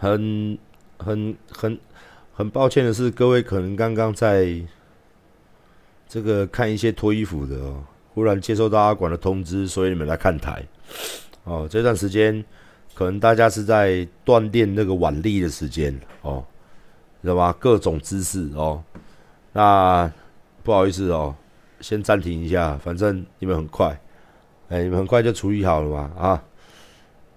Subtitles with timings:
[0.00, 0.58] 很
[0.96, 1.78] 很很
[2.32, 4.58] 很抱歉的是，各位可能刚刚在
[6.08, 7.84] 这个看一些脱衣服的哦，
[8.14, 10.64] 忽然接收到阿管的通知，所以你们来看台
[11.44, 11.68] 哦。
[11.70, 12.42] 这段时间
[12.94, 16.42] 可能大家是在锻炼那个腕力的时间哦，
[17.20, 17.54] 知道吗？
[17.58, 18.82] 各种姿势哦。
[19.52, 20.10] 那
[20.62, 21.36] 不好意思哦，
[21.80, 24.00] 先暂停一下，反正你们很快，
[24.70, 26.42] 哎，你们很快就处理好了嘛啊。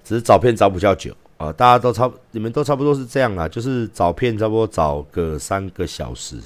[0.02, 6.40] 只是找片找比较久啊，大家都差，你们都差不多是这样啦，就是找片差不多找个三个小时，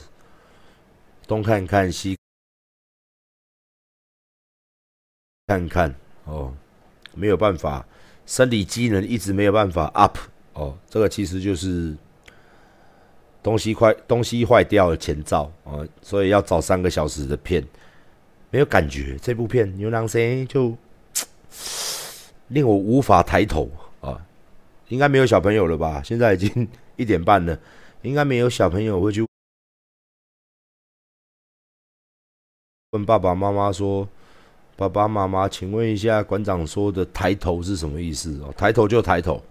[1.28, 2.18] 东看看西
[5.46, 5.94] 看看
[6.24, 6.52] 哦，
[7.14, 7.86] 没有办法，
[8.26, 10.18] 生理机能一直没有办法 up
[10.54, 11.96] 哦，这个其实就是
[13.44, 17.64] 东西坏东西坏掉的前兆啊，所以要找三个小时的片，
[18.50, 20.76] 没有感觉，这部片牛郎星就。
[22.50, 23.70] 令我无法抬头
[24.00, 24.26] 啊！
[24.90, 26.02] 应该没有小朋友了吧？
[26.04, 27.60] 现在已经 一点半了，
[28.02, 29.26] 应该没有小朋友会去
[32.92, 34.08] 问爸爸妈妈说
[34.78, 39.44] ：“爸爸妈妈，请问一下，馆长说的抬头是什么意思？”哦，抬头就抬头，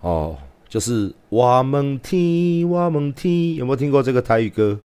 [0.00, 0.36] 哦，
[0.68, 4.80] 就是我们听，我们听，有没有听过这个台语歌？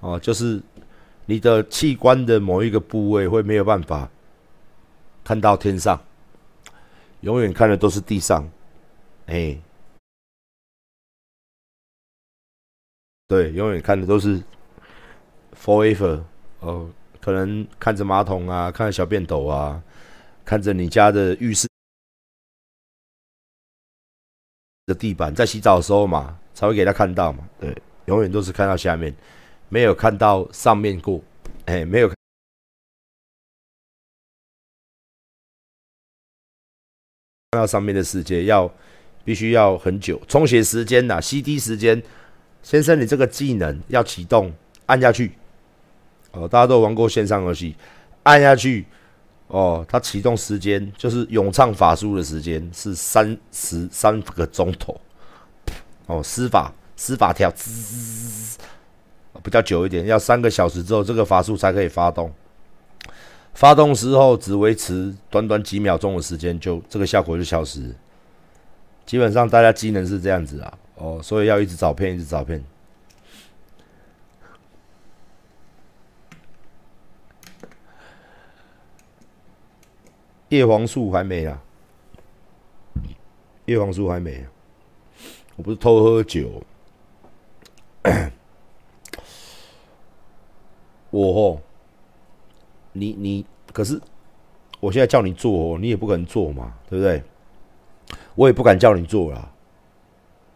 [0.00, 0.62] 哦，就是
[1.30, 4.08] 你的器官的某一个部位会没有办法
[5.22, 6.02] 看到天上，
[7.20, 8.48] 永远看的都是地上，
[9.26, 9.58] 哎，
[13.26, 14.42] 对，永远看的都是
[15.52, 16.22] forever
[16.60, 19.82] 哦，可能看着马桶啊，看着小便斗啊，
[20.46, 21.68] 看着你家的浴室
[24.86, 27.76] 的地板，在洗澡的时候嘛，才会给他看到嘛，对，
[28.06, 29.14] 永远都是看到下面。
[29.68, 31.22] 没有看到上面过，
[31.66, 32.16] 哎，没有看。
[37.50, 38.72] 到上面的世界，要
[39.24, 42.02] 必须要很久充血时间呐，CD 时间，
[42.62, 44.52] 先生，你这个技能要启动，
[44.86, 45.32] 按下去，
[46.32, 47.74] 哦，大家都玩过线上游戏，
[48.22, 48.86] 按下去，
[49.48, 55.00] 哦，它启动时间就是咏唱法术的时间是三十三个钟头，
[56.06, 58.58] 哦，施法施法跳滋。
[59.42, 62.32] 比较久一点，要三个小时之后，这个法术才可以发动。
[63.54, 67.94] 发动时候只维持短短几秒钟的时间，就这个效果就消失。
[69.04, 72.62] 基本上大家机能是这样子啊，哦，所以要一直找片，一直找片。
[80.50, 81.60] 叶黄素还没啊，
[83.66, 84.46] 叶黄素还没。
[85.56, 86.62] 我不是偷喝酒。
[91.18, 91.60] 我哦，
[92.92, 94.00] 你你可是，
[94.78, 97.24] 我现在叫你做哦，你也不可能做嘛，对不对？
[98.36, 99.50] 我也不敢叫你做啦。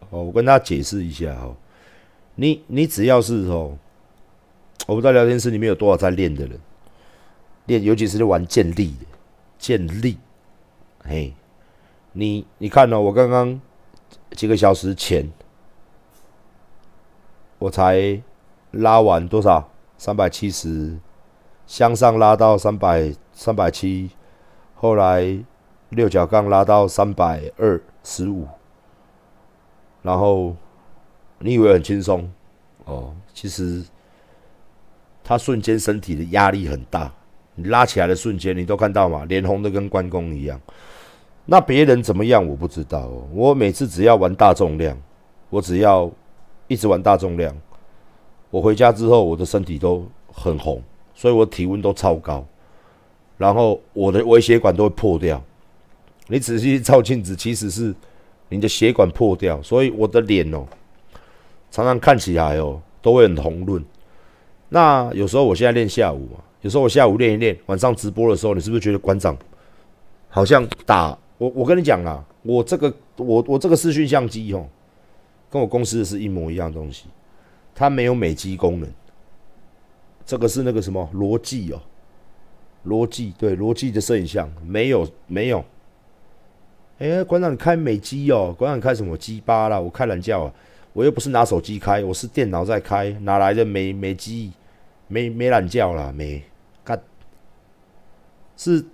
[0.09, 1.53] 哦，我跟大家解释一下哦，
[2.35, 3.77] 你你只要是哦，
[4.87, 6.57] 我不知道聊天室里面有多少在练的人，
[7.65, 9.05] 练尤其是玩健力的
[9.57, 10.17] 健力，
[11.03, 11.33] 嘿，
[12.13, 13.59] 你你看哦，我刚刚
[14.31, 15.29] 几个小时前，
[17.59, 18.21] 我才
[18.71, 19.69] 拉完多少？
[20.03, 20.97] 三百七十，
[21.65, 24.09] 向上拉到三百三百七，
[24.75, 25.41] 后来
[25.91, 28.45] 六角杠拉到三百二十五，
[30.01, 30.53] 然后
[31.39, 32.29] 你以为很轻松
[32.83, 33.81] 哦，其实
[35.23, 37.09] 他瞬间身体的压力很大，
[37.55, 40.59] 你拉起来的瞬间，你都看到嘛，脸红的跟关公一样。
[41.45, 44.97] 那别人怎么样我不知道哦，我每次只要玩大重量，
[45.49, 46.11] 我只要
[46.67, 47.55] 一直玩大重量。
[48.53, 50.79] 我回家之后，我的身体都很红，
[51.15, 52.45] 所以我体温都超高，
[53.35, 55.41] 然后我的微血管都会破掉。
[56.27, 57.91] 你仔细照镜子，其实是
[58.49, 60.67] 你的血管破掉，所以我的脸哦，
[61.71, 63.83] 常常看起来哦都会很红润。
[64.69, 69.35] 那有时候我现在练下午啊，有时候我下午练一练，晚上直播的时候，你是不是觉得馆长
[70.29, 71.51] 好像打我？
[71.55, 74.63] 我跟你讲啊，我这个我我这个视讯相机哦，
[75.49, 77.05] 跟我公司的是一模一样东西。
[77.75, 78.89] 它没有美肌功能，
[80.25, 81.81] 这个是那个什么罗技哦，
[82.83, 85.63] 罗技对罗技的摄影像没有没有。
[86.99, 89.79] 哎，馆长你开美肌哦，馆长开什么鸡巴啦？
[89.79, 90.53] 我开懒觉啊，
[90.93, 94.53] 我又不是拿手机开，我是电脑在开，哪来的美美肌？
[95.07, 96.41] 没没懒觉啦，没
[96.83, 97.01] 干。
[98.55, 98.85] 是，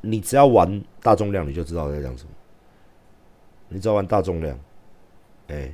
[0.00, 2.30] 你只要玩大重量，你就知道在讲什么。
[3.68, 4.58] 你只要玩大重量，
[5.48, 5.72] 哎。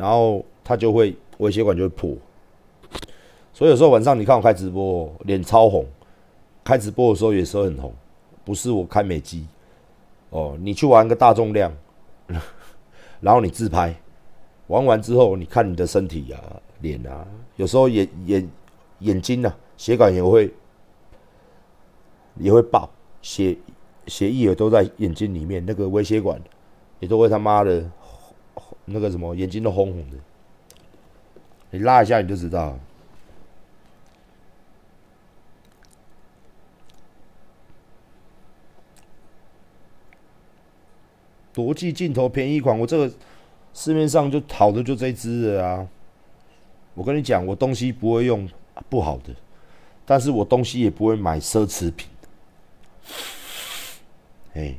[0.00, 2.16] 然后它就会微血管就会破，
[3.52, 5.84] 所以有时候晚上你看我开直播，脸超红。
[6.64, 7.92] 开直播的时候也是很红，
[8.44, 9.46] 不是我开美肌
[10.30, 10.56] 哦。
[10.60, 11.70] 你去玩个大重量，
[13.20, 13.94] 然后你自拍，
[14.68, 16.38] 玩完之后你看你的身体啊、
[16.80, 17.26] 脸啊，
[17.56, 18.48] 有时候眼眼
[19.00, 20.50] 眼睛啊，血管也会
[22.36, 22.88] 也会爆，
[23.20, 23.56] 血
[24.06, 26.40] 血液也都在眼睛里面，那个微血管
[27.00, 27.90] 也都会他妈的
[28.92, 30.16] 那个什么眼睛都红红的。
[31.70, 32.78] 你拉一下你就知道。
[41.54, 43.12] 国际镜头便宜款，我这个
[43.74, 45.88] 市面上就好的就这支了啊！
[46.94, 48.48] 我跟你讲，我东西不会用
[48.88, 49.34] 不好的，
[50.06, 52.08] 但是我东西也不会买奢侈品。
[54.54, 54.74] 哎，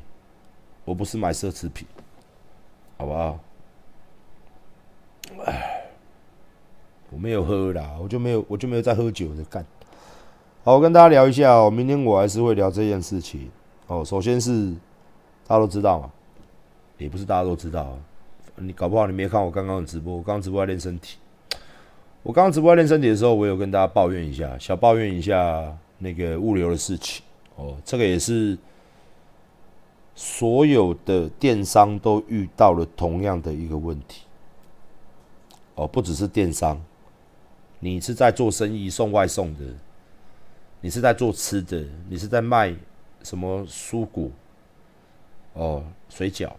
[0.84, 1.88] 我不是买奢侈品，
[2.98, 3.40] 好不好？
[7.12, 9.64] 我没有喝啦，我就没有，我就没有在喝酒的干。
[10.64, 13.50] 好，我跟大家聊一下哦，明天我还是会聊这件事情
[13.88, 14.04] 哦。
[14.04, 14.72] 首先是
[15.46, 16.12] 大家都知道嘛。
[16.98, 17.98] 也不是大家都知道啊，
[18.58, 21.18] 你搞不好你没看我刚刚的直播，我刚刚直播在练身体。
[22.22, 27.24] 我刚刚直播在练身体的时候，我有跟大家抱怨一下，小抱怨一下那个物流的事情
[27.56, 27.76] 哦。
[27.84, 28.56] 这个也是
[30.14, 34.22] 所有的电商都遇到了同样的一个问题
[35.74, 36.80] 哦，不只是电商，
[37.82, 39.66] 你是在做生意送外送的，
[40.82, 42.74] 你是在做吃的，你是在卖
[43.24, 44.30] 什么蔬果
[45.54, 46.52] 哦，水饺。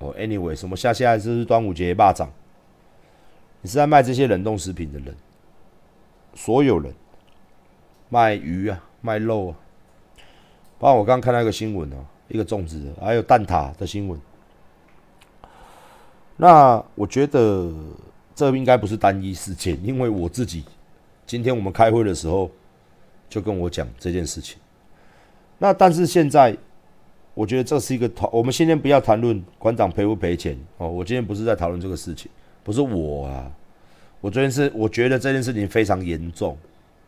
[0.00, 2.28] 哦，anyway，什么下下这是端午节霸掌？
[3.62, 5.14] 你是在卖这些冷冻食品的人，
[6.34, 6.92] 所有人
[8.08, 9.56] 卖鱼啊，卖肉啊。
[10.78, 11.96] 包括我刚刚看到一个新闻哦，
[12.28, 14.20] 一个粽子，还有蛋挞的新闻。
[16.36, 17.72] 那我觉得
[18.38, 20.62] 这应该不是单一事件，因为我自己
[21.26, 22.48] 今天我们开会的时候
[23.28, 24.56] 就跟我讲这件事情。
[25.58, 26.56] 那但是现在。
[27.34, 30.88] 我觉得这是一个讨，我们今天不要谈论馆长赔不赔钱哦。
[30.88, 32.28] 我今天不是在讨论这个事情，
[32.64, 33.48] 不是我啊。
[34.20, 36.58] 我昨天是我觉得这件事情非常严重，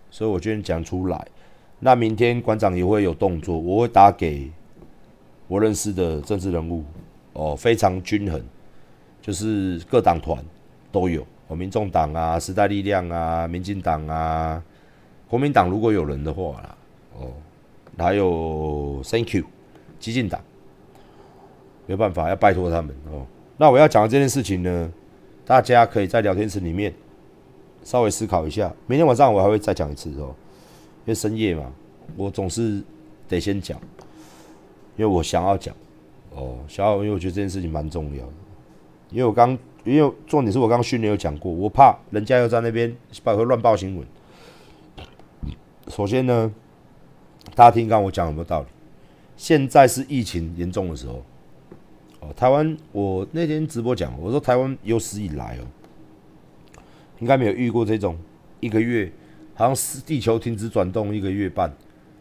[0.08, 1.26] 所以我今天讲出来。
[1.80, 4.48] 那明天馆长也会有动作，我会打给
[5.48, 6.84] 我认识的政治人物
[7.32, 8.40] 哦，非常均衡，
[9.20, 10.40] 就是各党团
[10.92, 14.62] 都有哦，民众党啊、时代力量啊、民进党啊、
[15.28, 16.76] 国民党如果有人的话啦，
[17.18, 17.32] 哦，
[17.98, 19.44] 还有 Thank you。
[19.98, 20.40] 激进党
[21.86, 23.26] 没办法，要拜托他们哦。
[23.58, 24.90] 那我要讲的这件事情呢，
[25.44, 26.90] 大家可以在聊天室里面
[27.84, 28.72] 稍微思考一下。
[28.86, 30.34] 明天晚上我还会再讲一次哦，
[31.04, 31.70] 因为深夜嘛，
[32.16, 32.82] 我总是
[33.28, 33.78] 得先讲，
[34.96, 35.76] 因为我想要讲
[36.34, 38.32] 哦，想要，因为我觉得这件事情蛮重要的。
[39.10, 42.94] 因为我刚，因为重点是我刚刚训练有讲过，我怕人家又在那边
[43.24, 44.06] 报会乱报新闻。
[45.88, 46.52] 首先呢，
[47.54, 48.66] 大家听刚我讲有没有道理？
[49.36, 51.22] 现在是疫情严重的时候，
[52.20, 55.64] 哦，台湾，我那天直播讲，我说台湾有史以来哦，
[57.20, 58.18] 应该没有遇过这种
[58.60, 59.10] 一个月，
[59.54, 61.72] 好像是地球停止转动一个月半，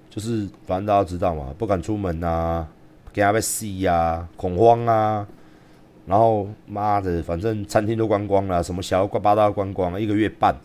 [0.09, 2.65] 就是反正大家知道嘛，不敢出门啊，
[3.12, 5.27] 给他被吸呀，恐慌啊，
[6.06, 10.56] 然后妈的，反正餐厅都关光了，什么小八八大关光了，一个月半，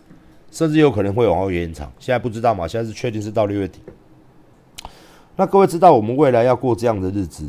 [0.49, 3.79] 甚至有可能会往后延长，现在不知道嘛，现在是确定是到六月底。
[5.35, 7.47] 那各位知道我们未来要过这样的日子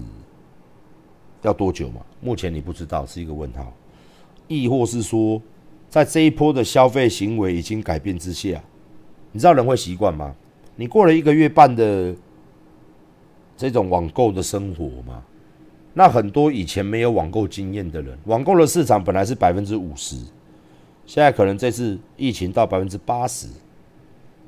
[1.43, 2.01] 要多久吗？
[2.21, 3.73] 目前你不知道是一个问号，
[4.49, 5.41] 亦或是说，
[5.89, 8.61] 在这一波的消费行为已经改变之下，
[9.33, 10.35] 你知道人会习惯吗？
[10.75, 12.15] 你过了一个月半的
[13.57, 15.23] 这种网购的生活吗？
[15.99, 20.15] 那很多以前没有网购经验的人，网购的市场本来是百分之五十，
[21.07, 23.49] 现在可能这次疫情到百分之八十。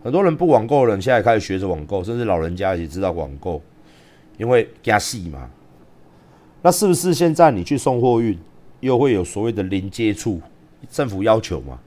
[0.05, 3.63] 很多人不网购的人，现在开始学着网购，甚至老人家也知道网购，
[4.37, 5.49] 因为加细嘛。
[6.61, 8.39] 那是不是现在你去送货运，
[8.81, 10.39] 又会有所谓的零接触？
[10.91, 11.79] 政府要求嘛，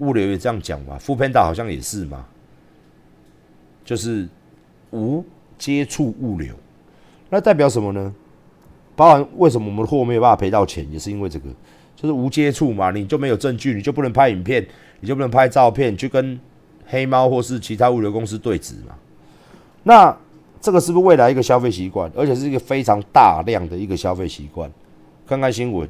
[0.00, 2.26] 物流也这样讲嘛，富 Panda 好像也是嘛，
[3.82, 4.28] 就是
[4.90, 5.24] 无
[5.56, 6.54] 接触物流。
[7.30, 8.14] 那代表什么呢？
[8.96, 11.48] 包含为什么我们的货没有办法赔到钱，也是因为这个，
[11.96, 14.66] 就是无接触嘛，你就没有证据，你就不能拍影片，
[15.00, 16.38] 你就不能拍照片，去跟。
[16.86, 18.94] 黑猫或是其他物流公司对峙嘛？
[19.84, 20.14] 那
[20.60, 24.70] 这个是不是未来一个消费习惯，而且是一个非常大量的一个消费习惯？
[25.26, 25.88] 看看新闻，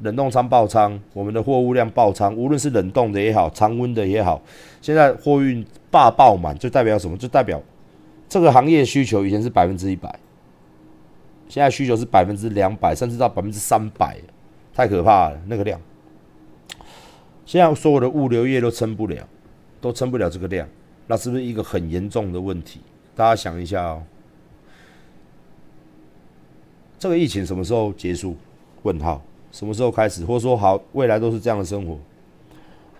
[0.00, 4.40] 冷冻仓爆仓，我们的货物量爆仓，无论是冷冻的也好，常温的也好，
[4.80, 7.14] 现在货运大爆满，就代表什么？
[7.18, 7.60] 就代表
[8.26, 10.18] 这个行业需求以前是百分之一百，
[11.50, 14.18] 现在需求是百分之两百，甚至到百分之三百，
[14.72, 15.78] 太可怕了那个量。
[17.44, 19.28] 现在所有的物流业都撑不了。
[19.82, 20.68] 都撑不了这个量，
[21.06, 22.80] 那是不是一个很严重的问题？
[23.16, 24.02] 大家想一下哦，
[26.98, 28.36] 这个疫情什么时候结束？
[28.82, 30.22] 问号，什么时候开始？
[30.22, 31.98] 或者说好，未来都是这样的生活？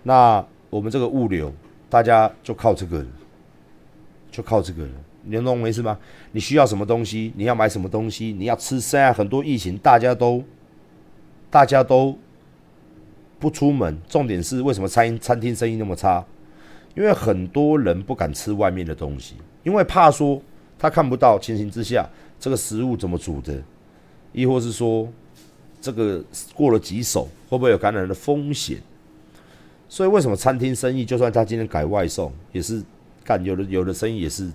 [0.01, 1.53] 那我们这个物流，
[1.87, 3.05] 大家就靠这个，
[4.31, 4.93] 就靠这个了。
[5.23, 5.97] 你能懂我意思吗？
[6.31, 7.31] 你需要什么东西？
[7.35, 8.33] 你要买什么东西？
[8.33, 8.79] 你要吃？
[8.79, 10.43] 现在很多疫情，大家都，
[11.49, 12.17] 大家都
[13.39, 13.97] 不出门。
[14.09, 16.25] 重点是为什么餐餐厅生意那么差？
[16.95, 20.41] 因为很多人不敢吃外面的东西，因为怕说
[20.79, 22.05] 他看不到情形之下
[22.39, 23.61] 这个食物怎么煮的，
[24.33, 25.07] 亦或是说
[25.79, 26.23] 这个
[26.53, 28.77] 过了几手会不会有感染的风险？
[29.87, 32.81] 所以为什么餐厅生意就算他今天改外送，也是
[33.23, 34.49] 干有的有的生意也是。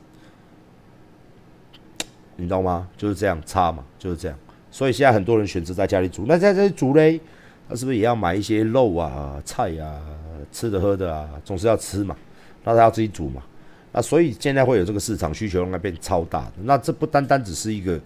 [2.36, 2.86] 你知道吗？
[2.96, 4.38] 就是这样差嘛，就是这样。
[4.70, 6.26] 所以现在很多人选择在家里煮。
[6.28, 7.18] 那在这里煮嘞，
[7.66, 10.02] 他是不是也要买一些肉啊、菜啊、
[10.52, 11.30] 吃的喝的啊？
[11.42, 12.14] 总是要吃嘛。
[12.62, 13.42] 那他要自己煮嘛。
[13.92, 16.52] 那所以现在会有这个市场需求，应该变超大的。
[16.64, 17.98] 那这不单单只是一个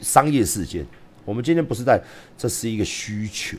[0.00, 0.84] 商业事件。
[1.24, 2.02] 我们今天不是在，
[2.36, 3.56] 这是一个需求。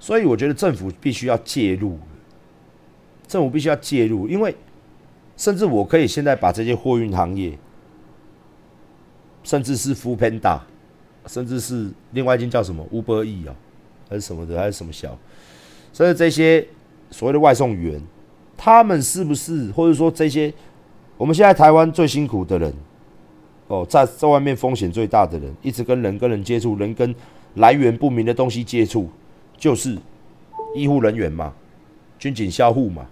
[0.00, 1.98] 所以我觉得政府必须要介入，
[3.28, 4.56] 政府必须要介入，因为。
[5.42, 7.58] 甚至我可以现在把这些货运行业，
[9.42, 10.60] 甚至是 f o o Panda，
[11.26, 13.52] 甚至是另外一间叫什么 Uber E 啊，
[14.08, 15.18] 还是什么的，还是什么小，
[15.92, 16.64] 甚至这些
[17.10, 18.00] 所谓的外送员，
[18.56, 20.54] 他们是不是或者说这些
[21.16, 22.72] 我们现在台湾最辛苦的人，
[23.66, 27.12] 哦，在在外面风险最大的人，一直跟人跟人接触，人跟
[27.56, 29.10] 来源不明的东西接触，
[29.56, 29.98] 就是
[30.76, 31.52] 医护人员嘛，
[32.16, 33.04] 军警校护嘛。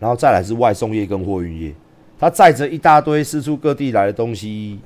[0.00, 1.72] 然后再来是外送业跟货运业，
[2.18, 4.80] 他载着一大堆四处各地来的东西，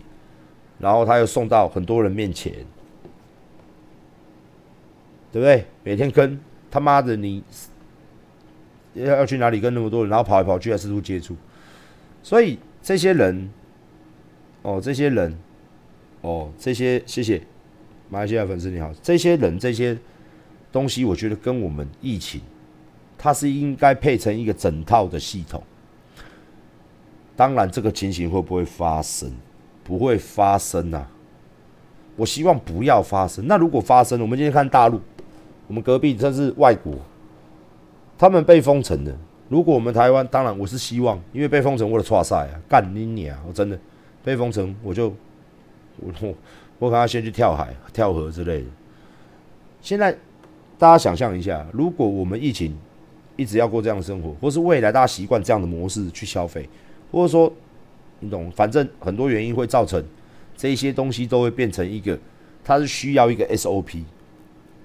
[0.78, 2.52] 然后他又送到很多人面前，
[5.33, 5.64] 对不对？
[5.83, 6.38] 每天跟。
[6.71, 7.40] 他妈的你
[8.94, 11.37] 要要去哪里跟那么多人，然后跑来跑去，还四处接触，
[12.21, 13.49] 所以这些人，
[14.62, 15.38] 哦，这些人，
[16.23, 17.40] 哦，这些谢谢
[18.09, 19.97] 马来西亚粉丝你好，这些人这些
[20.73, 22.40] 东西，我觉得跟我们疫情。
[23.25, 25.62] 它是应该配成一个整套的系统。
[27.35, 29.33] 当然，这个情形会不会发生？
[29.83, 31.09] 不会发生啊！
[32.16, 33.47] 我希望不要发生。
[33.47, 35.00] 那如果发生，我们今天看大陆，
[35.66, 36.97] 我们隔壁这是外国，
[38.19, 39.16] 他们被封城的。
[39.49, 43.38] 如果我们台湾，当然我是希望，因为被封城，我的错赛啊，干你娘！
[43.49, 43.78] 我真的
[44.23, 45.09] 被封城，我就
[45.97, 46.35] 我我
[46.78, 48.66] 我可能先去跳海、跳河之类的。
[49.81, 50.12] 现在
[50.78, 52.76] 大家想象一下，如果我们疫情，
[53.37, 56.69] 一直要过这样的生活，或是未来大家习惯这样的模式去消费，
[57.11, 57.53] 或者说，
[58.21, 60.03] 你懂，反正很多原因会造成
[60.57, 62.17] 这些东西都会变成一个，
[62.62, 64.05] 它是需要一个 SOP，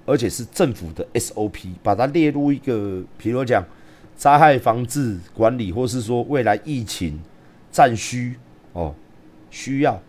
[0.06, 3.64] 而且是政府的 SOP，把它列入一个，比如讲
[4.16, 7.20] 灾害防治管理，或是说未来疫情
[7.72, 8.36] 战需
[8.74, 8.96] 哦
[9.52, 10.02] 需要，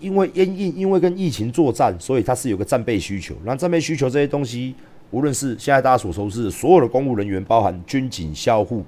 [0.00, 4.74] 因为因因因为跟疫情作战，所以它是有个战备需求，那战备需求这些东西。
[5.12, 8.82] 无论是现在大家所熟知的所有的公务人员，包含军警、校护，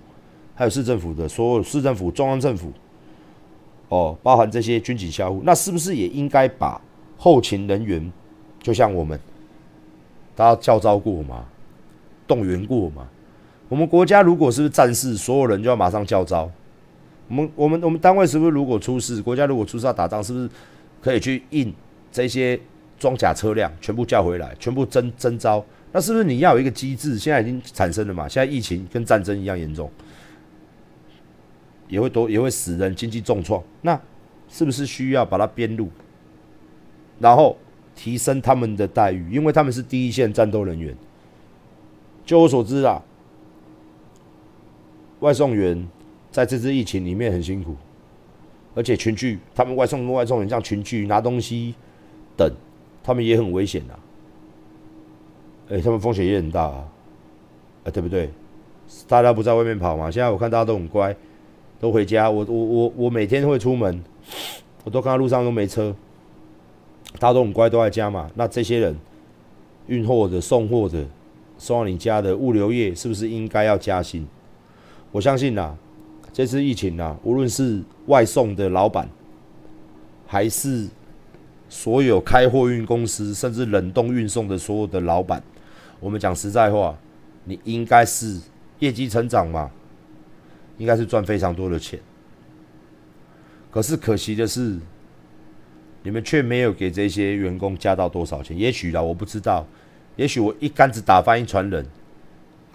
[0.55, 2.73] 还有市政府的所有市政府、中央政府，
[3.91, 6.81] 哦，包含这些军警、校护，那是不是也应该把
[7.19, 8.13] 后勤人员，
[8.61, 9.21] 就像我们，
[10.35, 11.45] 大家叫招过吗？
[12.27, 13.07] 动员过吗？
[13.69, 16.51] 我们国家如果是战事，所有人就要马上叫招。
[17.29, 20.49] 我们、我们、我们单位是不是如果出事，国家如果出事要打仗，是不是
[21.03, 21.73] 可以去印
[22.11, 22.59] 这些
[22.99, 25.63] 装甲车辆，全部叫回来，全部征征招？
[25.95, 27.17] 那是不是你要有一个机制？
[27.17, 28.29] 现在已经产生了嘛？
[28.29, 29.89] 现在疫情跟战争一样严重，
[31.87, 33.63] 也会多也会死人，经济重创。
[33.83, 33.99] 那
[34.49, 35.89] 是不是需要把它编入，
[37.21, 37.57] 然后
[37.95, 39.31] 提升他们的待遇？
[39.31, 40.93] 因为他们是第一线战斗人员。
[42.27, 43.01] 就我所知啊，
[45.21, 45.89] 外送员
[46.33, 47.77] 在这次疫情里面很辛苦，
[48.75, 51.77] 而且群聚，他们外送跟外送员这样群聚拿东西
[52.37, 52.53] 等，
[53.05, 53.95] 他们也很危险啊。
[55.71, 56.85] 哎，他们风险也很大啊，
[57.85, 58.31] 啊，对不对？
[59.09, 60.11] 大家不在外面跑嘛。
[60.11, 61.17] 现在我看大家都很乖，
[61.81, 62.31] 都回家。
[62.31, 64.05] 我我我我每天会出门，
[64.85, 65.95] 我都看到路上都没车，
[67.19, 68.31] 大家都很乖，都在家嘛。
[68.35, 68.95] 那这些人
[69.87, 71.03] 运货的、送货的、
[71.57, 74.27] 送到你家的物流业，是不是应该要加薪？
[75.11, 75.75] 我相信呐，
[76.31, 79.09] 这次疫情呐，无论是外送的老板，
[80.27, 80.87] 还是
[81.71, 85.43] 所有开货运公司，甚至冷冻运送的所有的老板。
[86.05, 86.95] 我们讲实在话，
[87.45, 88.39] 你应该是
[88.81, 89.71] 业绩成长嘛，
[90.77, 91.99] 应该是赚非常多的钱。
[93.71, 94.79] 可是可惜的是，
[96.03, 98.55] 你们却没有给这些员工加到多少钱。
[98.59, 99.67] 也许啦，我不知道。
[100.17, 101.87] 也许我一竿子打翻一船人，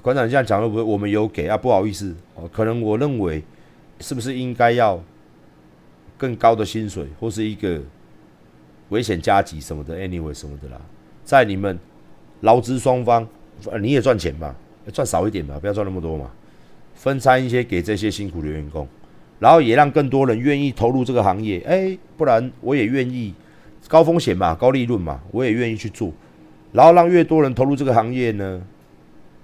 [0.01, 1.55] 馆长这样讲会不会我们有给啊？
[1.55, 3.43] 不好意思哦，可能我认为
[4.00, 5.03] 是不是应该要
[6.17, 7.79] 更高的薪水，或是一个
[8.89, 10.81] 危险加急什么的，anyway 什么的啦，
[11.24, 11.77] 在你们
[12.41, 13.27] 劳资双方，
[13.81, 14.55] 你也赚钱嘛，
[14.93, 16.29] 赚少一点嘛，不要赚那么多嘛，
[16.93, 18.88] 分摊一些给这些辛苦的员工，
[19.39, 23.34] 然后也让更多人愿意投入这个行业，哎，不然我也愿意，
[23.88, 26.12] 高风险嘛，高利润嘛，我也愿意去做，
[26.72, 28.62] 然后让越多人投入这个行业呢？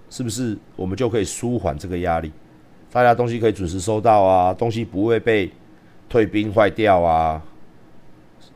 [0.09, 2.31] 是不是我们就可以舒缓这个压力？
[2.91, 5.51] 大家东西可以准时收到啊，东西不会被
[6.07, 7.41] 退兵坏掉啊，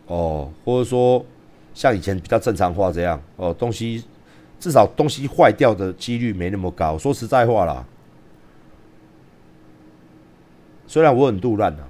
[0.05, 1.25] 哦，或者说
[1.74, 4.03] 像以前比较正常化这样哦，东西
[4.60, 6.98] 至少东西坏掉的几率没那么高。
[6.98, 7.86] 说实在话啦，
[10.86, 11.88] 虽然我很杜乱啊，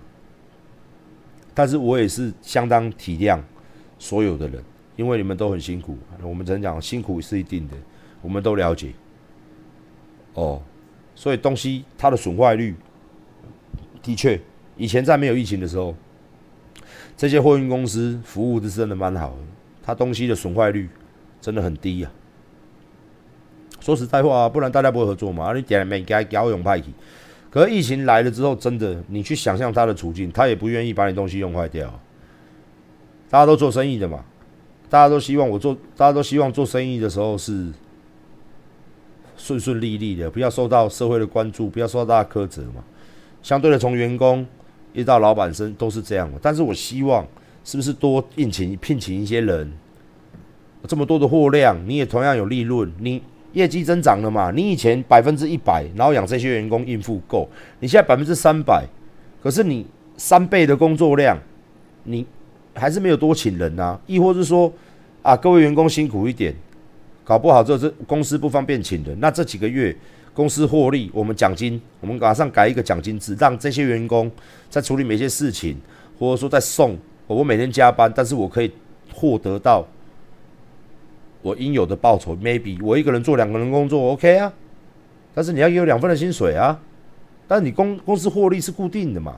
[1.54, 3.42] 但是我也是相当体谅
[3.98, 4.64] 所有的人，
[4.96, 5.98] 因为你们都很辛苦。
[6.22, 7.74] 我们只能讲辛苦是一定的，
[8.22, 8.94] 我们都了解。
[10.36, 10.62] 哦，
[11.16, 12.76] 所以东西它的损坏率
[14.04, 14.40] 的确，
[14.78, 15.96] 以前在没有疫情的时候，
[17.18, 19.38] 这些货运公司服务是真的蛮好的，
[19.82, 20.88] 它东西的损坏率
[21.42, 22.12] 真的很低啊。
[23.89, 25.46] 说实在话啊，不然大家不会合作嘛。
[25.46, 26.91] 啊，你点了没给他搞用派去？
[27.50, 31.88] 可是疫情来了之后，真的，你去想象他的处境，他也不愿意把你东西用坏掉。
[33.31, 34.24] 大家都做生意的嘛，
[34.91, 37.67] 大家都希望我做，大家都希望做生意的时候是。
[39.36, 42.84] 顺顺利利的，不要受到社会的关注，不要受到大家苛责嘛。
[43.41, 44.46] 相对的，从员工
[44.91, 46.38] 一到老板身都是这样的。
[46.41, 47.25] 但是我希望，
[47.63, 49.72] 是不是多聘请聘请一些人，
[50.89, 54.51] 这么多的货量，你也同样有利润，你业绩增长了嘛？
[54.51, 57.48] 你以前百分之一百，然后养这些员工应付够，
[57.79, 58.86] 你现在百分之三百，
[59.41, 59.86] 可是你
[60.18, 61.38] 三倍的工作量，
[62.03, 62.25] 你
[62.74, 64.00] 还是没有多请人呐？
[64.06, 64.72] 亦或是说，
[65.22, 66.53] 啊，各位员工辛苦一点。
[67.25, 69.96] 搞不好这这公司不方便请人，那这几个月
[70.34, 74.32] 公司获利，我们奖金，我们马上改一个奖金制，让这些员工
[74.67, 75.78] 在处理每些事情，
[76.17, 76.97] 或者说在送
[77.28, 78.71] 我每天加班，但是我可以
[79.13, 79.86] 获得到
[81.41, 82.36] 我应有的报酬。
[82.36, 84.54] Maybe 我一个人做两个人工作，OK 啊，
[85.34, 86.80] 但是你要给我两份的薪水啊。
[87.47, 89.36] 但是你公公司获利是固定的嘛？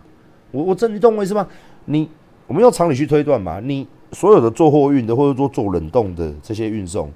[0.51, 1.47] 我我这你懂我意思吗？
[1.85, 2.09] 你
[2.47, 3.59] 我们用常理去推断嘛？
[3.61, 7.09] 你所有的做货运的，或者说做冷冻的这些运送。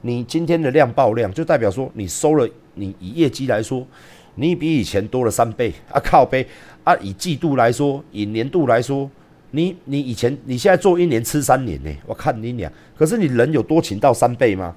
[0.00, 3.86] 你今天的量爆量，就代表说你收了，你以业绩来说，
[4.34, 6.00] 你比以前多了三倍啊！
[6.02, 6.44] 靠背
[6.82, 6.96] 啊！
[6.96, 9.08] 以季度来说，以年度来说，
[9.52, 11.90] 你你以前你现在做一年吃三年呢？
[12.06, 14.74] 我看你俩，可是你人有多勤到三倍吗？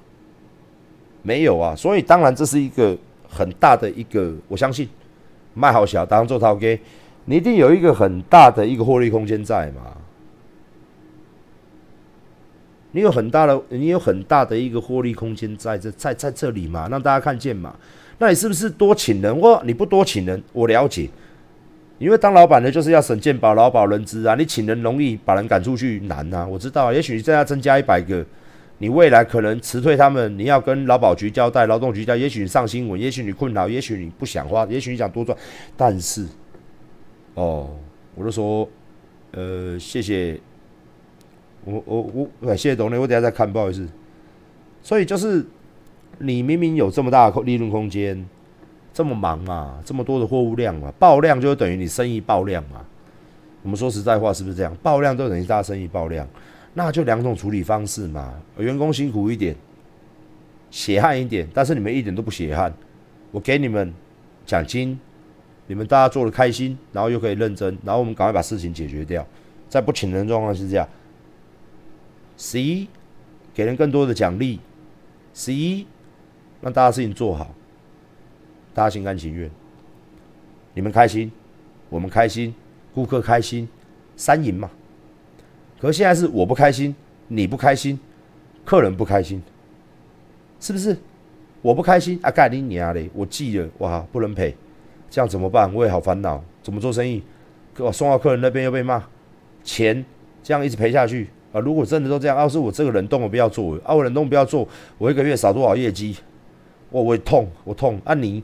[1.22, 1.74] 没有啊！
[1.74, 2.96] 所以当然这是一个
[3.28, 4.88] 很大的一个，我相信
[5.54, 6.78] 卖好小当做套给，
[7.24, 9.96] 你一定有一个很大的一个获利空间在嘛。
[12.92, 17.74] 你有很大的，你有很大的一个获利空间在这，在在这里嘛，让大家看见嘛。
[18.18, 19.40] 那你是不是多请人？
[19.40, 21.08] 或你不多请人，我了解。
[21.98, 24.34] 因为当老板的就是要省建保、劳保、人资啊。
[24.34, 26.46] 你请人容易，把人赶出去难啊。
[26.46, 28.24] 我知道，也许你再要增加一百个，
[28.78, 32.16] 你未来可能辞退他们，你要跟劳保局交代、劳动局交代。
[32.16, 35.36] 也许你上新闻，也许你困扰，也许你不想花，也许你想多赚。
[35.76, 36.26] 但是，
[37.34, 37.70] 哦，
[38.14, 38.68] 我就说，
[39.32, 40.38] 呃，谢谢。
[41.64, 43.88] 我我我谢谢董磊，我等下再看，不好意思。
[44.82, 45.42] 所以就是
[46.18, 48.28] 你明明有这么大的利润空间，
[48.94, 52.82] 这么忙嘛，这么多的货物量嘛，爆量就等于你生意爆量嘛。
[53.64, 54.72] 我们说实在话，是不是这样？
[54.76, 56.26] 爆量就等于大生意爆量，
[56.74, 58.32] 那就两种处理方式嘛。
[58.56, 59.56] 员工辛苦一点，
[60.70, 62.72] 血汗一点，但是你们一点都不血汗，
[63.32, 63.92] 我给你们
[64.46, 64.96] 奖金，
[65.66, 69.26] 你们大家做的开心，然后又可以认真，然后我们赶快把事情解决掉，
[69.68, 70.88] 在不请人状况是这样。
[72.36, 72.86] 十一，
[73.52, 74.60] 给人更多的奖励。
[75.32, 75.84] 十一，
[76.60, 77.52] 让大家事情做好，
[78.74, 79.50] 大家心甘情愿。
[80.74, 81.30] 你们开心，
[81.88, 82.52] 我们开心，
[82.92, 83.68] 顾客开心，
[84.16, 84.68] 三赢嘛。
[85.80, 86.94] 可是现在是我不开心，
[87.28, 87.98] 你不开心，
[88.64, 89.42] 客人不开心，
[90.58, 90.96] 是不是？
[91.62, 93.08] 我不开心啊，盖你娘嘞！
[93.14, 94.54] 我记了，哇，不能赔，
[95.08, 95.72] 这样怎么办？
[95.72, 97.22] 我也好烦恼，怎么做生意？
[97.78, 99.02] 我送到客人那边又被骂，
[99.62, 100.04] 钱
[100.42, 101.30] 这样一直赔下去。
[101.52, 101.60] 啊！
[101.60, 104.66] 如果真的都这样，要是我这个冷冻我不要做，啊，我冷冻不要做，
[104.98, 106.16] 我一个月少多少业绩？
[106.90, 108.00] 我我痛，我痛！
[108.04, 108.42] 啊你，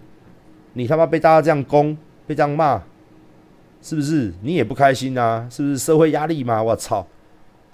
[0.74, 2.82] 你他妈被大家这样攻，被这样骂，
[3.82, 4.32] 是不是？
[4.42, 5.46] 你也不开心啊？
[5.50, 6.62] 是不是社会压力嘛？
[6.62, 7.06] 我操！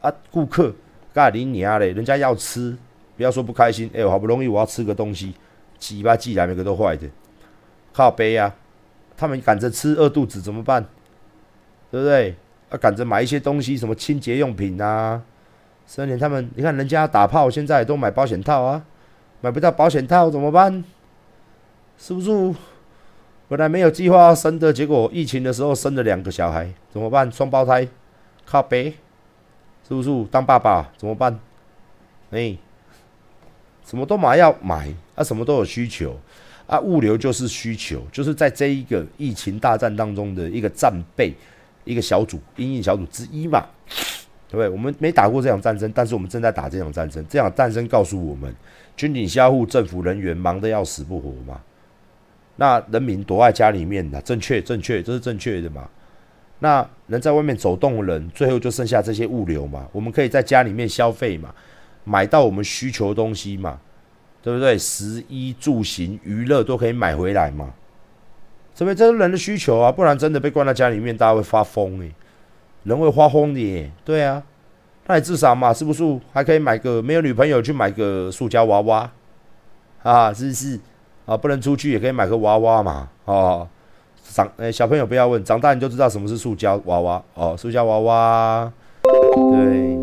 [0.00, 0.74] 啊，顾客
[1.12, 1.92] 干你娘嘞！
[1.92, 2.76] 人家要吃，
[3.16, 3.90] 不要说不开心。
[3.94, 5.35] 哎，我好不容易我要吃个东西，
[5.78, 7.09] 鸡巴寄来每个都坏的，
[7.92, 8.54] 靠背啊！
[9.16, 10.85] 他们赶着吃饿肚子怎么办？
[11.90, 12.37] 对不对？
[12.70, 15.22] 啊，赶着买一些东西，什么清洁用品啊？
[15.87, 18.85] 三年他们，你看人家打炮，现在都买保险套啊，
[19.40, 20.85] 买不到保险套怎么办？
[21.98, 22.54] 是不是？
[23.48, 27.30] 本来没有计划要生的，结果疫情的时候生了两个小孩，怎么办？
[27.30, 27.87] 双胞胎，
[28.44, 28.92] 靠背，
[29.87, 30.11] 是不是？
[30.32, 31.38] 当爸爸怎么办？
[32.32, 32.56] 哎，
[33.85, 36.18] 什么都买要买，啊，什么都有需求，
[36.66, 41.32] 啊，物流就是需求，就是在这一个疫情大战当中的一个战备，
[41.85, 43.64] 一个小组，阴影小组之一嘛，
[44.48, 44.68] 对不对？
[44.68, 47.24] 我们没打过这场战争，但是我们正在打这场战争。
[47.28, 48.52] 这场战争告诉我们，
[48.96, 51.61] 军警销户政府人员忙得要死不活嘛。
[52.57, 55.88] 那人民躲在家里面的，正确，正确，这是正确的嘛？
[56.59, 59.87] 那能在外面走动的人，最后就剩下这些物流嘛？
[59.92, 61.55] 我们可以在家里面消费嘛，
[62.05, 63.79] 买到我们需求的东西嘛，
[64.40, 64.79] 对不对？
[64.79, 67.75] 食衣住行娱乐都可以买回来嘛？
[68.75, 72.11] 这边这是人的需求啊，不然真的被关在家里面，大家会发疯诶，
[72.85, 74.42] 人会发疯的，对啊，
[75.07, 79.11] 那你至少嘛，是不是还可以买个没有女朋友去买个塑胶娃娃
[80.03, 80.33] 啊？
[80.33, 80.81] 是不是？
[81.26, 83.68] 啊，不能出去也可以买个娃娃嘛，哦，
[84.22, 89.96] 长诶，小朋友不要问，长大你就知道什么是塑胶娃娃哦，塑胶娃娃，对，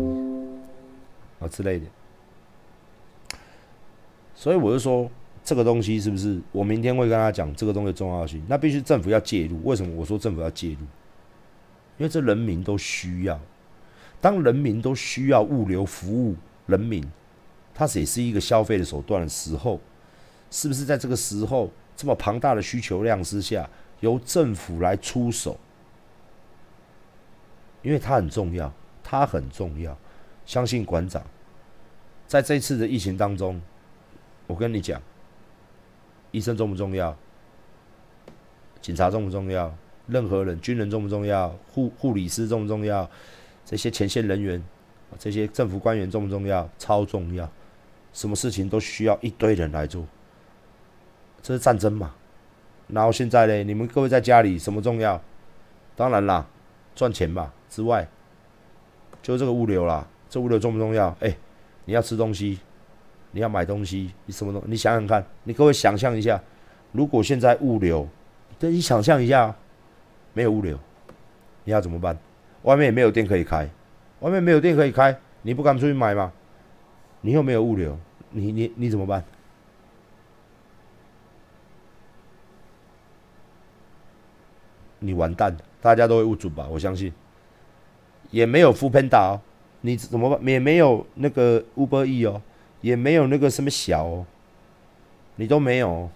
[1.40, 1.86] 啊之类的。
[4.34, 5.10] 所以我就说，
[5.42, 8.44] 这个东西是不是我明天会跟他讲这个东西的重要性？
[8.46, 9.58] 那必须政府要介入。
[9.64, 10.80] 为什么我说政府要介入？
[11.96, 13.40] 因为这人民都需要，
[14.20, 17.02] 当人民都需要物流服务，人民
[17.72, 19.80] 它也是一个消费的手段的时候。
[20.50, 23.68] 是不是在这个时候这么庞大的需求量之下，
[24.00, 25.58] 由政府来出手？
[27.82, 29.96] 因为它很重要，它很重要。
[30.46, 31.22] 相信馆长，
[32.26, 33.60] 在这次的疫情当中，
[34.46, 35.00] 我跟你讲，
[36.30, 37.16] 医生重不重要？
[38.80, 39.74] 警察重不重要？
[40.06, 41.48] 任何人，军人重不重要？
[41.72, 43.10] 护护理师重不重要？
[43.64, 44.62] 这些前线人员，
[45.18, 46.68] 这些政府官员重不重要？
[46.78, 47.50] 超重要！
[48.12, 50.06] 什么事情都需要一堆人来做。
[51.44, 52.14] 这是战争嘛？
[52.88, 53.62] 然后现在呢？
[53.64, 55.20] 你们各位在家里什么重要？
[55.94, 56.46] 当然啦，
[56.94, 58.08] 赚钱嘛之外，
[59.20, 60.06] 就这个物流啦。
[60.30, 61.14] 这物流重不重要？
[61.20, 61.36] 哎，
[61.84, 62.60] 你要吃东西，
[63.32, 64.62] 你要买东西，你什么东？
[64.64, 66.42] 你想想看，你各位想象一下，
[66.92, 68.08] 如果现在物流，
[68.58, 69.54] 等你想象一下，
[70.32, 70.78] 没有物流，
[71.64, 72.18] 你要怎么办？
[72.62, 73.68] 外面也没有店可以开，
[74.20, 76.32] 外面没有店可以开，你不敢出去买吗？
[77.20, 77.98] 你又没有物流，
[78.30, 79.22] 你你你怎么办？
[85.04, 86.66] 你完蛋，大家都会误准吧？
[86.70, 87.12] 我相信，
[88.30, 89.38] 也没有副喷打，
[89.82, 90.46] 你怎么办？
[90.46, 92.40] 也没有那个 Uber E 哦，
[92.80, 94.26] 也没有那个什么小哦，
[95.36, 96.08] 你都没有，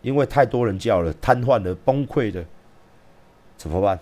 [0.00, 2.44] 因为太多人叫了，瘫痪了，崩溃的，
[3.56, 3.98] 怎么办？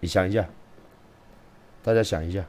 [0.00, 0.46] 你想一下，
[1.82, 2.44] 大家想一下。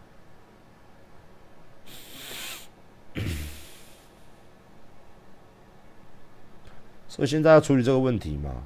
[7.14, 8.64] 所以现在要处理这个问题嘛？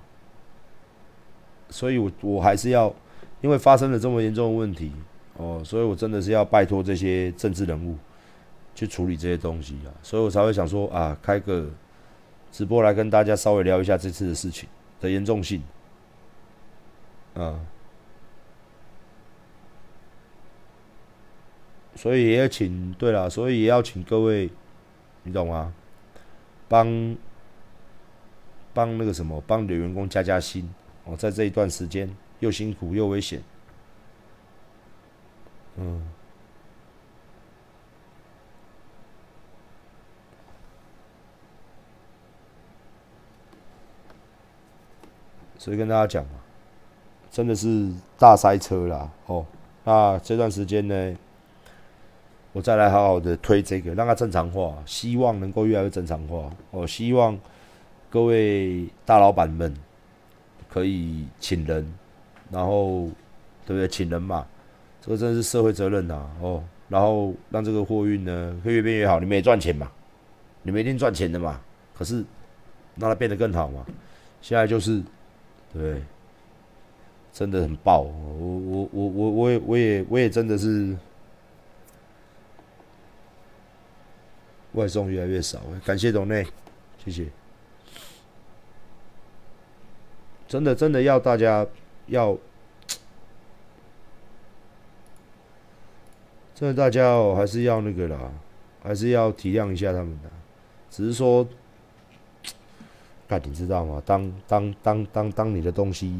[1.69, 2.95] 所以我我还是要，
[3.41, 4.93] 因为发生了这么严重的问题
[5.35, 7.97] 哦，所以我真的是要拜托这些政治人物
[8.73, 11.69] 去处理这些东西啊，所以我才会想说啊，开个
[12.49, 14.69] 直播来跟大家稍微聊一下这次的事情
[15.01, 15.61] 的严重性
[17.33, 17.59] 啊，
[21.95, 24.49] 所以也要请对了，所以也要请各位，
[25.23, 25.73] 你懂吗？
[26.69, 27.17] 帮。
[28.77, 30.71] 帮那个什么，帮你的员工加加薪
[31.03, 32.07] 哦，在这一段时间
[32.41, 33.41] 又辛苦又危险，
[35.77, 36.07] 嗯，
[45.57, 46.33] 所以跟大家讲嘛，
[47.31, 49.43] 真的是大塞车啦哦。
[49.85, 51.17] 那这段时间呢，
[52.53, 57.35] 我再来好好的推这个，让它正常化，希望能够越来越正常化哦，希望。
[58.09, 59.73] 各位大老板们，
[60.69, 61.85] 可以请人，
[62.49, 63.09] 然后
[63.65, 63.87] 对不对？
[63.87, 64.47] 请人嘛，
[65.01, 66.63] 这个真的是社会责任呐哦。
[66.89, 69.19] 然后让这个货运呢，会越变越好。
[69.19, 69.91] 你们也赚钱嘛，
[70.63, 71.59] 你们一定赚钱的嘛。
[71.93, 72.23] 可是
[72.95, 73.85] 让它变得更好嘛。
[74.41, 75.03] 现在就是
[75.73, 76.01] 对，
[77.33, 78.03] 真的很爆。
[78.03, 80.95] 我我我我我也我也我也真的是
[84.73, 85.59] 外送越来越少。
[85.83, 86.45] 感谢董内，
[87.03, 87.27] 谢谢。
[90.47, 91.65] 真的，真的要大家
[92.07, 92.37] 要，
[96.55, 98.17] 真的大家哦，还是要那个啦，
[98.81, 100.29] 还是要体谅一下他们的。
[100.89, 101.45] 只是说，
[103.27, 104.01] 那你知道吗？
[104.05, 106.17] 当当当当当你的东西，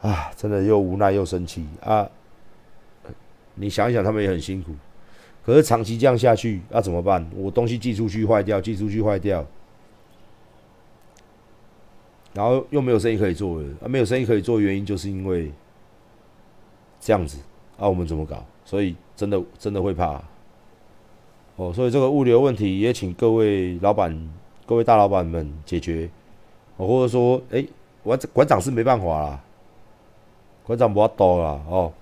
[0.00, 2.08] 啊，真的又无奈又生气啊！
[3.54, 4.72] 你想一想，他们也很辛苦，
[5.44, 7.24] 可是长期这样下去，那怎么办？
[7.34, 9.46] 我东西寄出去坏掉，寄出去坏掉，
[12.38, 13.66] 然后又没有生意可以做了。
[13.82, 15.50] 啊，没有生意可以做，原因就是因为
[17.00, 17.36] 这样子。
[17.76, 18.44] 啊，我们怎么搞？
[18.64, 20.22] 所以真的真的会怕。
[21.56, 24.16] 哦，所以这个物流问题也请各位老板、
[24.64, 26.08] 各位大老板们解决。
[26.76, 27.66] 哦，或者说，哎，
[28.04, 29.40] 馆馆长是没办法啦，
[30.62, 31.60] 馆长不要多啦。
[31.68, 31.92] 哦，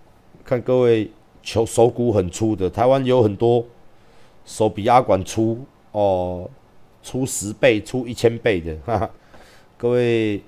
[0.45, 1.11] 看各位。
[1.47, 3.65] 球手骨很粗的，台湾有很多
[4.45, 5.57] 手比阿管粗
[5.93, 6.51] 哦，
[7.05, 9.09] 粗十倍、粗一千倍的，哈哈。
[9.79, 10.43] 各位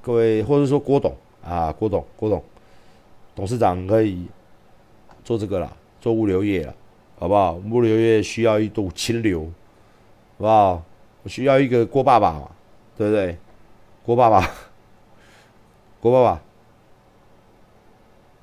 [0.00, 2.42] 各位，或者说郭董啊，郭董郭董
[3.34, 4.26] 董事长可以
[5.22, 6.74] 做这个啦，做物流业了，
[7.18, 7.54] 好不好？
[7.54, 9.44] 物流业需要一股清流，
[10.38, 10.82] 好不好？
[11.22, 12.50] 我需要一个郭爸爸嘛，
[12.96, 13.38] 对不对？
[14.02, 14.50] 郭爸爸，
[16.00, 16.42] 郭爸爸，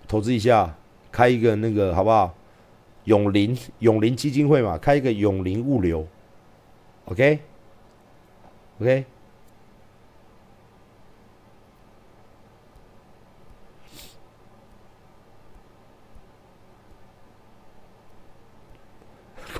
[0.07, 0.75] 投资一下。
[1.13, 2.33] 开一个那个好不好？
[3.03, 6.07] 永林永林基金会嘛，开一个永林物流
[7.03, 9.03] ，OK，OK。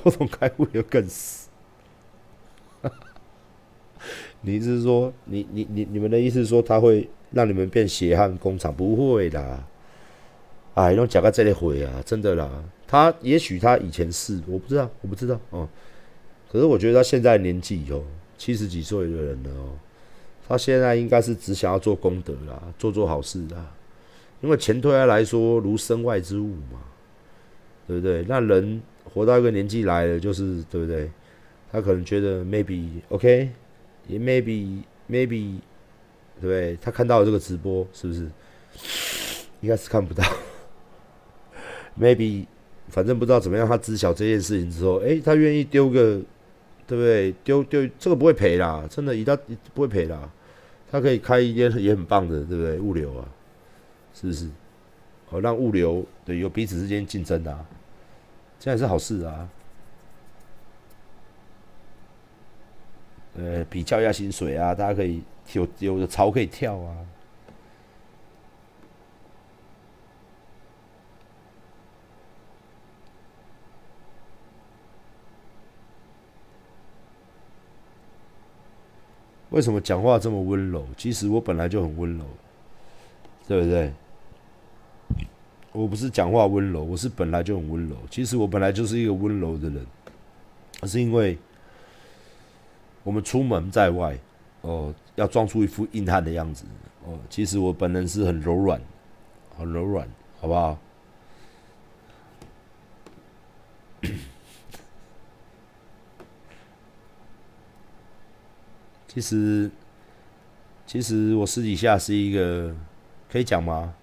[0.02, 1.50] 郭总开物流更死。
[4.42, 8.74] 你是说，你你你你们的意思是说，他会让你们变血汗工厂？
[8.74, 9.64] 不会啦。
[10.74, 12.50] 哎，用讲到这里回啊，真的啦。
[12.88, 15.70] 他也许他以前是，我不知道，我不知道哦。
[16.52, 18.04] 可是我觉得他现在年纪哦，
[18.38, 19.78] 七十几岁的人了哦，
[20.48, 23.72] 他现在应该是只想要做功德啦，做做好事啦。
[24.42, 26.82] 因为钱对他来说如身外之物嘛，
[27.86, 28.26] 对不对？
[28.28, 31.10] 那人活到一个年纪来了，就是对不对？
[31.72, 33.50] 他可能觉得 maybe OK，
[34.08, 35.60] 也 maybe maybe，
[36.40, 36.78] 对不对？
[36.82, 38.30] 他看到了这个直播，是不是？
[39.62, 40.24] 应该是看不到。
[42.00, 42.46] maybe，
[42.90, 46.22] 反正不知道怎么样，他知晓这件事情之后，哎，他愿意丢个，
[46.86, 47.32] 对不对？
[47.44, 49.38] 丢丢这个不会赔啦，真的，一到
[49.74, 50.30] 不会赔啦。
[50.92, 52.80] 他可以开一间也很棒的，对不对？
[52.80, 53.26] 物流啊，
[54.14, 54.50] 是不是？
[55.28, 57.66] 好，让物流对有彼此之间竞争啊，
[58.62, 59.50] 这样是好事啊。
[63.36, 66.96] 呃，比较一下薪水啊，大家可以有有的槽可以跳啊。
[79.50, 80.86] 为什么讲话这么温柔？
[80.96, 82.24] 其实我本来就很温柔，
[83.48, 83.92] 对不对？
[85.74, 87.96] 我不是讲话温柔，我是本来就很温柔。
[88.10, 89.86] 其实我本来就是一个温柔的人，
[90.82, 91.38] 而是因为
[93.04, 94.18] 我们出门在外，
[94.62, 96.66] 哦，要装出一副硬汉的样子，
[97.06, 98.82] 哦，其实我本人是很柔软，
[99.58, 100.08] 很柔软，
[100.40, 100.78] 好不好？
[109.08, 109.70] 其实，
[110.88, 112.76] 其实我私底下是一个
[113.30, 113.94] 可以讲吗？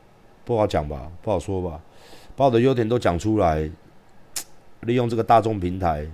[0.48, 1.78] 不好讲吧，不好说吧。
[2.34, 3.70] 把我的优点都讲出来，
[4.80, 6.06] 利用这个大众平台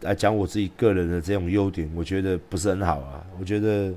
[0.00, 3.22] 来讲我自己个人的这种优点，我觉得不是很好啊。
[3.38, 3.92] 我觉得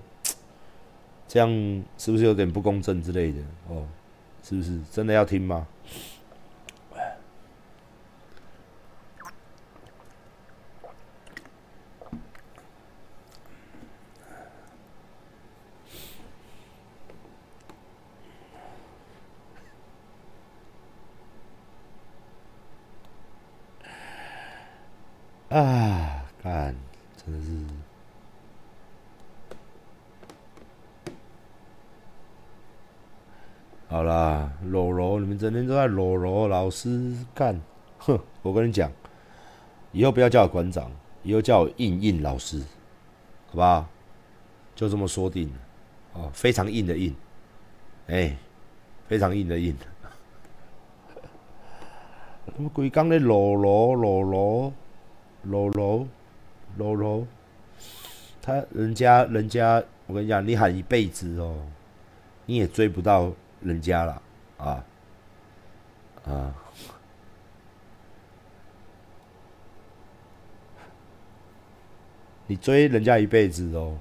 [1.25, 1.49] 这样
[1.97, 3.39] 是不是有点不公正之类的？
[3.69, 3.87] 哦，
[4.43, 5.65] 是不是真的要听吗？
[25.49, 26.75] 啊，看，
[27.15, 27.51] 真的是，
[33.93, 37.61] 好啦，柔柔，你们整天都在柔柔老师干，
[37.99, 38.91] 哼，我跟你讲，
[39.91, 40.89] 以后不要叫我馆长，
[41.21, 42.59] 以后叫我硬硬老师，
[43.49, 43.85] 好不好？
[44.73, 45.53] 就这么说定了，
[46.13, 47.15] 哦，非常硬的硬，
[48.07, 48.35] 哎，
[49.07, 49.77] 非常硬的硬，
[52.47, 54.73] 什么鬼讲的柔柔柔柔？
[55.43, 56.07] 柔柔，
[56.77, 57.27] 柔柔，
[58.41, 61.57] 他人家人家，我跟你讲，你喊一辈子哦，
[62.47, 63.31] 你也追不到
[63.63, 64.21] 人家了
[64.57, 64.85] 啊
[66.25, 66.53] 啊！
[72.47, 73.97] 你追人家一辈子哦，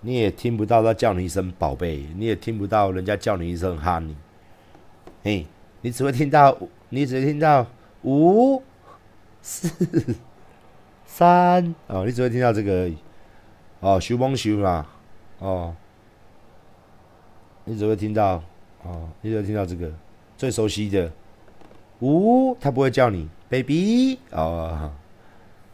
[0.00, 4.16] 你也听不到他叫你一声宝贝，你也听不到人家叫你一声哈尼，
[5.22, 5.46] 嘿，
[5.80, 6.56] 你只会听到，
[6.90, 7.66] 你只会听到
[8.02, 8.62] 五
[9.40, 10.16] 四。
[11.06, 12.96] 三哦，你只会听到这个而已。
[13.80, 14.86] 哦，修梦修啦，
[15.38, 15.74] 哦，
[17.64, 18.42] 你只会听到，
[18.84, 19.90] 哦，你有听到这个
[20.36, 21.10] 最熟悉的
[22.00, 24.92] 呜，他不会叫你 baby 哦，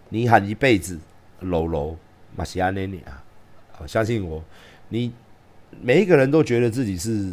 [0.08, 0.98] 你喊一辈子
[1.40, 1.96] 柔柔
[2.36, 3.22] 马西亚内尼啊，
[3.86, 4.42] 相信我，
[4.88, 5.12] 你
[5.80, 7.32] 每一个人都觉得自己是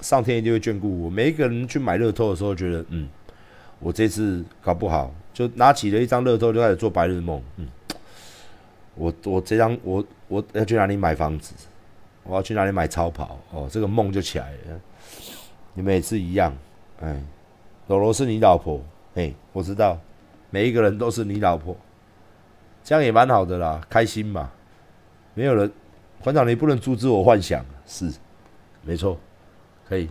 [0.00, 3.08] 上天一定会眷顾我，每一个人去买乐透的时候觉得，嗯，
[3.80, 7.66] 我这次搞不好就拿起了一张乐透就开始做白日梦，嗯，
[8.94, 11.54] 我我这张我我要去哪里买房子，
[12.22, 14.80] 我要去哪里买超跑，哦，这个梦就起来了，
[15.78, 16.52] 你们也是一样，
[17.00, 17.22] 哎。
[17.86, 18.82] 柔柔是你老婆，
[19.14, 19.96] 哎，我知道，
[20.50, 21.76] 每一个人都是你老婆，
[22.82, 24.50] 这样也蛮好的啦，开心嘛。
[25.34, 25.72] 没有人，
[26.20, 28.12] 团长你不能阻止我幻想，是，
[28.82, 29.16] 没错，
[29.88, 30.10] 可以。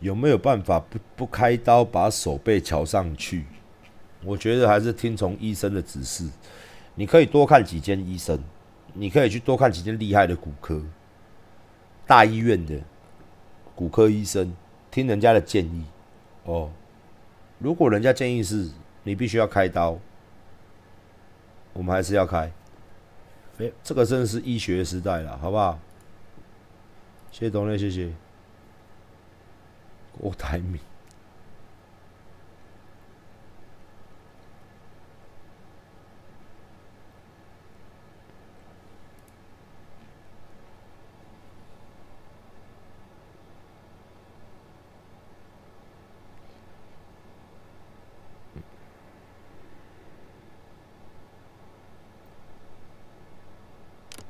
[0.00, 3.44] 有没有办法不不开刀把手背瞧上去？
[4.24, 6.28] 我觉得还是听从医生的指示。
[6.94, 8.42] 你可以多看几间医生，
[8.94, 10.82] 你可以去多看几间厉害的骨科、
[12.06, 12.80] 大医院的
[13.74, 14.54] 骨科医生，
[14.90, 15.84] 听人家的建议。
[16.44, 16.70] 哦，
[17.58, 18.70] 如果人家建议是
[19.02, 19.98] 你必须要开刀，
[21.74, 22.50] 我们还是要开。
[23.58, 25.78] 哎，这个真的是医学时代了，好不好？
[27.30, 28.10] 谢谢董磊，谢谢
[30.20, 30.80] 郭台铭。